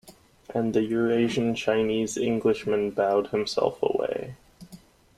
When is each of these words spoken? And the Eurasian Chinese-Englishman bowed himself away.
And 0.49 0.73
the 0.73 0.81
Eurasian 0.81 1.53
Chinese-Englishman 1.53 2.89
bowed 2.89 3.27
himself 3.27 3.77
away. 3.83 4.35